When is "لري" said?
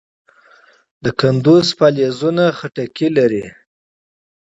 3.17-3.45